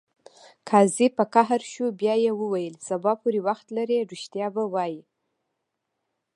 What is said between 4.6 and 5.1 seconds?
وایې.